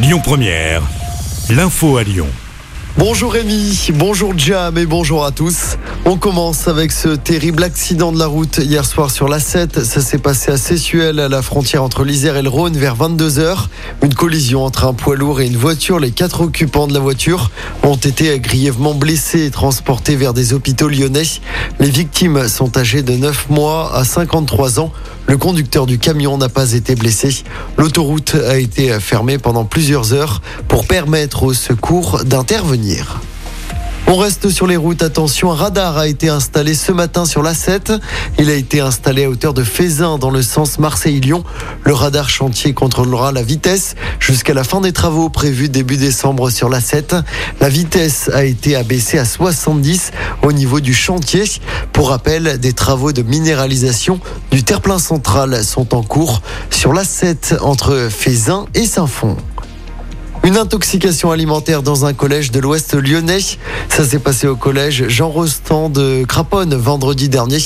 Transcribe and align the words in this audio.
Lyon 0.00 0.20
Première, 0.22 0.82
l'info 1.50 1.96
à 1.96 2.04
Lyon. 2.04 2.28
Bonjour 2.96 3.32
Rémi, 3.32 3.90
bonjour 3.94 4.32
Jam 4.38 4.78
et 4.78 4.86
bonjour 4.86 5.24
à 5.24 5.32
tous. 5.32 5.76
On 6.04 6.16
commence 6.16 6.68
avec 6.68 6.92
ce 6.92 7.08
terrible 7.08 7.64
accident 7.64 8.12
de 8.12 8.18
la 8.18 8.26
route 8.26 8.58
hier 8.58 8.84
soir 8.84 9.10
sur 9.10 9.26
la 9.26 9.40
7. 9.40 9.82
Ça 9.84 10.00
s'est 10.00 10.18
passé 10.18 10.52
à 10.52 10.56
Sessuel, 10.56 11.18
à 11.18 11.28
la 11.28 11.42
frontière 11.42 11.82
entre 11.82 12.04
l'Isère 12.04 12.36
et 12.36 12.42
le 12.42 12.48
Rhône, 12.48 12.76
vers 12.76 12.96
22h. 12.96 13.66
Une 14.04 14.14
collision 14.14 14.64
entre 14.64 14.84
un 14.86 14.94
poids 14.94 15.16
lourd 15.16 15.40
et 15.40 15.48
une 15.48 15.56
voiture. 15.56 15.98
Les 15.98 16.12
quatre 16.12 16.42
occupants 16.42 16.86
de 16.86 16.94
la 16.94 17.00
voiture 17.00 17.50
ont 17.82 17.96
été 17.96 18.38
grièvement 18.38 18.94
blessés 18.94 19.46
et 19.46 19.50
transportés 19.50 20.14
vers 20.14 20.32
des 20.32 20.52
hôpitaux 20.52 20.88
lyonnais. 20.88 21.22
Les 21.80 21.90
victimes 21.90 22.46
sont 22.46 22.78
âgées 22.78 23.02
de 23.02 23.14
9 23.14 23.50
mois 23.50 23.96
à 23.96 24.04
53 24.04 24.78
ans. 24.78 24.92
Le 25.28 25.36
conducteur 25.36 25.84
du 25.84 25.98
camion 25.98 26.38
n'a 26.38 26.48
pas 26.48 26.72
été 26.72 26.94
blessé. 26.94 27.44
L'autoroute 27.76 28.34
a 28.34 28.58
été 28.58 28.98
fermée 28.98 29.36
pendant 29.36 29.66
plusieurs 29.66 30.14
heures 30.14 30.40
pour 30.68 30.86
permettre 30.86 31.42
aux 31.42 31.52
secours 31.52 32.24
d'intervenir. 32.24 33.20
On 34.10 34.16
reste 34.16 34.48
sur 34.48 34.66
les 34.66 34.78
routes. 34.78 35.02
Attention, 35.02 35.52
un 35.52 35.54
radar 35.54 35.98
a 35.98 36.08
été 36.08 36.30
installé 36.30 36.72
ce 36.72 36.92
matin 36.92 37.26
sur 37.26 37.42
la 37.42 37.52
7. 37.52 37.92
Il 38.38 38.48
a 38.48 38.54
été 38.54 38.80
installé 38.80 39.24
à 39.24 39.28
hauteur 39.28 39.52
de 39.52 39.62
Fézin 39.62 40.16
dans 40.16 40.30
le 40.30 40.40
sens 40.40 40.78
Marseille-Lyon. 40.78 41.44
Le 41.84 41.92
radar 41.92 42.30
chantier 42.30 42.72
contrôlera 42.72 43.32
la 43.32 43.42
vitesse 43.42 43.96
jusqu'à 44.18 44.54
la 44.54 44.64
fin 44.64 44.80
des 44.80 44.92
travaux 44.92 45.28
prévus 45.28 45.68
début 45.68 45.98
décembre 45.98 46.48
sur 46.48 46.70
la 46.70 46.80
7. 46.80 47.16
La 47.60 47.68
vitesse 47.68 48.30
a 48.32 48.44
été 48.44 48.76
abaissée 48.76 49.18
à 49.18 49.26
70 49.26 50.12
au 50.42 50.52
niveau 50.52 50.80
du 50.80 50.94
chantier. 50.94 51.44
Pour 51.92 52.08
rappel, 52.08 52.58
des 52.58 52.72
travaux 52.72 53.12
de 53.12 53.20
minéralisation 53.20 54.20
du 54.50 54.64
terre-plein 54.64 54.98
central 54.98 55.62
sont 55.62 55.94
en 55.94 56.02
cours 56.02 56.40
sur 56.70 56.94
la 56.94 57.04
7 57.04 57.56
entre 57.60 58.08
Fézin 58.10 58.64
et 58.72 58.86
Saint-Fond. 58.86 59.36
Une 60.48 60.56
intoxication 60.56 61.30
alimentaire 61.30 61.82
dans 61.82 62.06
un 62.06 62.14
collège 62.14 62.50
de 62.50 62.58
l'Ouest 62.58 62.94
lyonnais. 62.94 63.42
Ça 63.90 64.02
s'est 64.02 64.18
passé 64.18 64.46
au 64.46 64.56
collège 64.56 65.06
Jean 65.08 65.28
Rostand 65.28 65.90
de 65.90 66.24
Craponne 66.24 66.74
vendredi 66.74 67.28
dernier. 67.28 67.58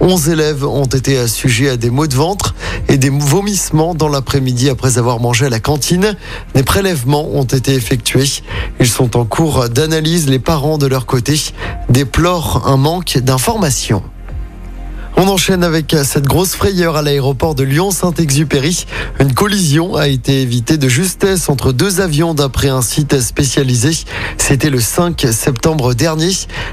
11 0.00 0.30
élèves 0.30 0.64
ont 0.64 0.84
été 0.84 1.16
assujettis 1.16 1.68
à 1.68 1.76
des 1.76 1.90
maux 1.90 2.08
de 2.08 2.16
ventre 2.16 2.56
et 2.88 2.96
des 2.98 3.08
vomissements 3.08 3.94
dans 3.94 4.08
l'après-midi 4.08 4.68
après 4.68 4.98
avoir 4.98 5.20
mangé 5.20 5.46
à 5.46 5.48
la 5.48 5.60
cantine. 5.60 6.16
Des 6.56 6.64
prélèvements 6.64 7.28
ont 7.32 7.44
été 7.44 7.72
effectués. 7.72 8.42
Ils 8.80 8.88
sont 8.88 9.16
en 9.16 9.24
cours 9.24 9.68
d'analyse. 9.68 10.28
Les 10.28 10.40
parents 10.40 10.76
de 10.76 10.88
leur 10.88 11.06
côté 11.06 11.40
déplorent 11.88 12.66
un 12.66 12.76
manque 12.76 13.16
d'informations. 13.18 14.02
On 15.16 15.28
enchaîne 15.28 15.62
avec 15.62 15.94
cette 16.02 16.26
grosse 16.26 16.56
frayeur 16.56 16.96
à 16.96 17.02
l'aéroport 17.02 17.54
de 17.54 17.62
Lyon-Saint-Exupéry. 17.62 18.84
Une 19.20 19.32
collision 19.32 19.94
a 19.94 20.08
été 20.08 20.42
évitée 20.42 20.76
de 20.76 20.88
justesse 20.88 21.48
entre 21.48 21.72
deux 21.72 22.00
avions 22.00 22.34
d'après 22.34 22.68
un 22.68 22.82
site 22.82 23.20
spécialisé. 23.20 23.92
C'était 24.38 24.70
le 24.70 24.80
5 24.80 25.24
septembre 25.30 25.94
dernier. 25.94 26.32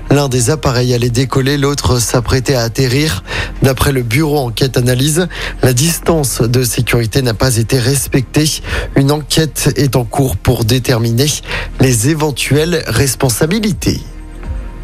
L'un 0.09 0.27
des 0.27 0.49
appareils 0.49 0.95
allait 0.95 1.11
décoller, 1.11 1.57
l'autre 1.57 1.99
s'apprêtait 1.99 2.55
à 2.55 2.63
atterrir. 2.63 3.23
D'après 3.61 3.91
le 3.91 4.01
bureau 4.01 4.39
enquête 4.39 4.75
analyse, 4.75 5.27
la 5.61 5.73
distance 5.73 6.41
de 6.41 6.63
sécurité 6.63 7.21
n'a 7.21 7.35
pas 7.35 7.57
été 7.57 7.77
respectée. 7.77 8.49
Une 8.95 9.11
enquête 9.11 9.71
est 9.75 9.95
en 9.95 10.03
cours 10.03 10.35
pour 10.35 10.65
déterminer 10.65 11.27
les 11.79 12.09
éventuelles 12.09 12.83
responsabilités. 12.87 14.01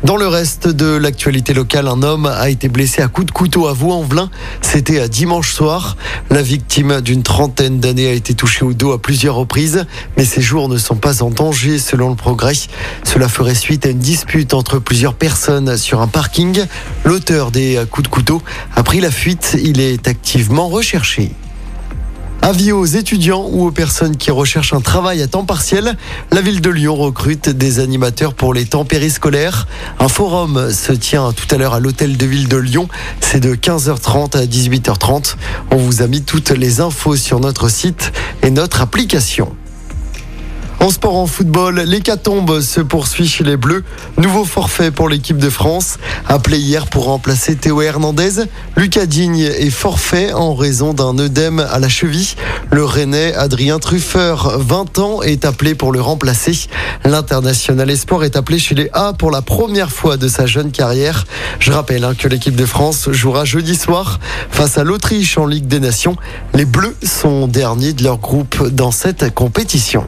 Dans 0.03 0.15
le 0.15 0.27
reste 0.27 0.67
de 0.67 0.95
l'actualité 0.95 1.55
locale, 1.55 1.87
un 1.87 2.03
homme 2.03 2.27
a 2.27 2.49
été 2.49 2.69
blessé 2.69 3.01
à 3.01 3.07
coups 3.07 3.25
de 3.25 3.31
couteau 3.31 3.67
à 3.67 3.73
Vaux-en-Velin. 3.73 4.29
C'était 4.61 4.99
à 4.99 5.07
dimanche 5.07 5.51
soir. 5.51 5.97
La 6.29 6.43
victime 6.43 7.01
d'une 7.01 7.23
trentaine 7.23 7.79
d'années 7.79 8.07
a 8.07 8.13
été 8.13 8.35
touchée 8.35 8.63
au 8.63 8.73
dos 8.73 8.91
à 8.91 9.01
plusieurs 9.01 9.33
reprises, 9.33 9.87
mais 10.15 10.23
ses 10.23 10.39
jours 10.41 10.69
ne 10.69 10.77
sont 10.77 10.95
pas 10.95 11.23
en 11.23 11.31
danger 11.31 11.79
selon 11.79 12.09
le 12.09 12.15
progrès. 12.15 12.53
Cela 13.03 13.27
ferait 13.27 13.55
suite 13.55 13.87
à 13.87 13.89
une 13.89 13.97
dispute 13.97 14.53
entre 14.53 14.77
plusieurs 14.77 15.15
personnes 15.15 15.77
sur 15.77 15.99
un 15.99 16.07
parking. 16.07 16.63
L'auteur 17.03 17.49
des 17.49 17.81
coups 17.89 18.07
de 18.07 18.13
couteau 18.13 18.43
a 18.75 18.83
pris 18.83 18.99
la 18.99 19.09
fuite. 19.09 19.57
Il 19.61 19.81
est 19.81 20.07
activement 20.07 20.67
recherché. 20.67 21.31
Avis 22.47 22.71
aux 22.71 22.85
étudiants 22.85 23.45
ou 23.51 23.67
aux 23.67 23.71
personnes 23.71 24.15
qui 24.15 24.31
recherchent 24.31 24.71
un 24.71 24.79
travail 24.79 25.21
à 25.21 25.27
temps 25.27 25.43
partiel, 25.43 25.97
la 26.31 26.39
ville 26.39 26.61
de 26.61 26.69
Lyon 26.69 26.95
recrute 26.95 27.49
des 27.49 27.79
animateurs 27.79 28.33
pour 28.33 28.53
les 28.53 28.63
temps 28.63 28.85
périscolaires. 28.85 29.67
Un 29.99 30.07
forum 30.07 30.71
se 30.71 30.93
tient 30.93 31.33
tout 31.33 31.53
à 31.53 31.57
l'heure 31.57 31.73
à 31.73 31.81
l'hôtel 31.81 32.15
de 32.15 32.25
ville 32.25 32.47
de 32.47 32.55
Lyon. 32.55 32.87
C'est 33.19 33.41
de 33.41 33.53
15h30 33.53 34.37
à 34.37 34.45
18h30. 34.45 35.35
On 35.71 35.75
vous 35.75 36.01
a 36.01 36.07
mis 36.07 36.21
toutes 36.21 36.51
les 36.51 36.79
infos 36.79 37.17
sur 37.17 37.41
notre 37.41 37.67
site 37.67 38.13
et 38.41 38.49
notre 38.49 38.79
application. 38.79 39.53
En 40.79 40.91
sport 40.91 41.15
en 41.15 41.25
football, 41.25 41.81
l'hécatombe 41.81 42.61
se 42.61 42.81
poursuit 42.81 43.27
chez 43.27 43.43
les 43.43 43.57
Bleus. 43.57 43.83
Nouveau 44.17 44.45
forfait 44.45 44.91
pour 44.91 45.09
l'équipe 45.09 45.37
de 45.37 45.49
France. 45.49 45.97
Appelé 46.27 46.59
hier 46.59 46.85
pour 46.85 47.05
remplacer 47.05 47.55
Théo 47.55 47.81
Hernandez, 47.81 48.43
Lucas 48.75 49.07
Digne 49.07 49.39
est 49.39 49.71
forfait 49.71 50.33
en 50.33 50.53
raison 50.53 50.93
d'un 50.93 51.17
œdème 51.17 51.59
à 51.59 51.79
la 51.79 51.89
cheville. 51.89 52.35
Le 52.71 52.85
Rennais 52.85 53.33
Adrien 53.33 53.79
Truffeur, 53.79 54.59
20 54.59 54.99
ans, 54.99 55.21
est 55.23 55.45
appelé 55.45 55.73
pour 55.73 55.91
le 55.91 55.99
remplacer. 55.99 56.67
L'international 57.03 57.89
espoir 57.89 58.23
est 58.23 58.35
appelé 58.35 58.59
chez 58.59 58.75
les 58.75 58.89
A 58.93 59.13
pour 59.13 59.31
la 59.31 59.41
première 59.41 59.91
fois 59.91 60.15
de 60.15 60.27
sa 60.27 60.45
jeune 60.45 60.71
carrière. 60.71 61.25
Je 61.59 61.71
rappelle 61.71 62.03
hein, 62.03 62.13
que 62.13 62.27
l'équipe 62.27 62.55
de 62.55 62.65
France 62.67 63.09
jouera 63.11 63.45
jeudi 63.45 63.75
soir 63.75 64.19
face 64.51 64.77
à 64.77 64.83
l'Autriche 64.83 65.39
en 65.39 65.47
Ligue 65.47 65.67
des 65.67 65.79
Nations. 65.79 66.17
Les 66.53 66.65
Bleus 66.65 66.95
sont 67.03 67.47
derniers 67.47 67.93
de 67.93 68.03
leur 68.03 68.19
groupe 68.19 68.67
dans 68.69 68.91
cette 68.91 69.33
compétition. 69.33 70.07